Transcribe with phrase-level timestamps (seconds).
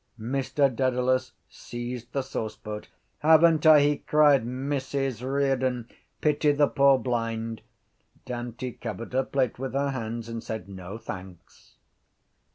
[0.19, 2.87] Mr Dedalus seized the sauceboat.
[3.19, 3.81] —Haven’t I?
[3.81, 4.43] he cried.
[4.43, 5.89] Mrs Riordan,
[6.21, 7.61] pity the poor blind.
[8.25, 11.75] Dante covered her plate with her hands and said: —No, thanks.